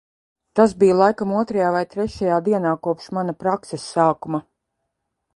[0.59, 4.41] Tas bija laikam otrajā vai trešajā dienā kopš mana prakses sākuma.